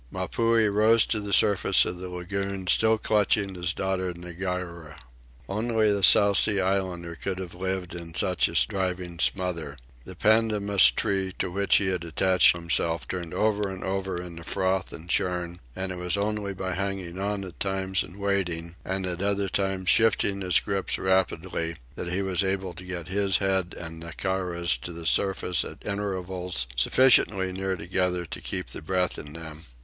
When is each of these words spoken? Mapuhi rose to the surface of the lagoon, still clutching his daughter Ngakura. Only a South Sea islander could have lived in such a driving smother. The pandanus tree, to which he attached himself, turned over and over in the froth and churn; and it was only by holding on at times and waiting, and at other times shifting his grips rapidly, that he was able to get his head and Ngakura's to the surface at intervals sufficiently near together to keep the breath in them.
Mapuhi 0.11 0.67
rose 0.67 1.05
to 1.05 1.19
the 1.19 1.31
surface 1.31 1.85
of 1.85 1.99
the 1.99 2.09
lagoon, 2.09 2.65
still 2.65 2.97
clutching 2.97 3.53
his 3.53 3.71
daughter 3.71 4.11
Ngakura. 4.11 4.95
Only 5.47 5.89
a 5.89 6.01
South 6.01 6.37
Sea 6.37 6.59
islander 6.59 7.13
could 7.13 7.37
have 7.37 7.53
lived 7.53 7.93
in 7.93 8.15
such 8.15 8.47
a 8.49 8.55
driving 8.67 9.19
smother. 9.19 9.77
The 10.05 10.15
pandanus 10.15 10.87
tree, 10.87 11.35
to 11.37 11.51
which 11.51 11.75
he 11.75 11.89
attached 11.91 12.55
himself, 12.55 13.07
turned 13.07 13.35
over 13.35 13.69
and 13.69 13.83
over 13.83 14.19
in 14.19 14.37
the 14.37 14.43
froth 14.43 14.91
and 14.91 15.07
churn; 15.07 15.59
and 15.75 15.91
it 15.91 15.99
was 15.99 16.17
only 16.17 16.55
by 16.55 16.73
holding 16.73 17.19
on 17.19 17.43
at 17.45 17.59
times 17.59 18.01
and 18.01 18.17
waiting, 18.17 18.77
and 18.83 19.05
at 19.05 19.21
other 19.21 19.49
times 19.49 19.89
shifting 19.89 20.41
his 20.41 20.59
grips 20.59 20.97
rapidly, 20.97 21.75
that 21.93 22.11
he 22.11 22.23
was 22.23 22.43
able 22.43 22.73
to 22.73 22.83
get 22.83 23.07
his 23.07 23.37
head 23.37 23.75
and 23.77 24.01
Ngakura's 24.01 24.77
to 24.79 24.93
the 24.93 25.05
surface 25.05 25.63
at 25.63 25.85
intervals 25.85 26.65
sufficiently 26.75 27.51
near 27.51 27.75
together 27.77 28.25
to 28.25 28.41
keep 28.41 28.71
the 28.71 28.81
breath 28.81 29.19
in 29.19 29.33
them. 29.33 29.65